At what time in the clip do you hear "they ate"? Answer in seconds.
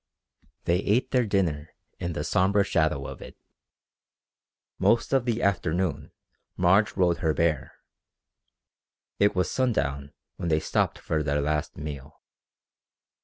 0.65-1.11